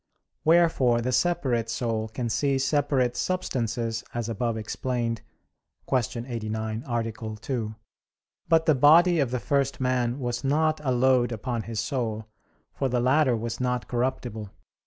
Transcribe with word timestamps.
Wherefore 0.43 0.99
the 1.01 1.11
separate 1.11 1.69
soul 1.69 2.07
can 2.07 2.27
see 2.27 2.57
separate 2.57 3.15
substances, 3.15 4.03
as 4.15 4.27
above 4.29 4.57
explained 4.57 5.21
(Q. 5.87 6.25
89, 6.27 6.83
A. 6.87 7.11
2). 7.35 7.75
But 8.49 8.65
the 8.65 8.73
body 8.73 9.19
of 9.19 9.29
the 9.29 9.39
first 9.39 9.79
man 9.79 10.17
was 10.19 10.43
not 10.43 10.81
a 10.83 10.91
load 10.91 11.31
upon 11.31 11.61
his 11.61 11.79
soul; 11.79 12.25
for 12.73 12.89
the 12.89 12.99
latter 12.99 13.37
was 13.37 13.59
not 13.59 13.87
corruptible. 13.87 14.49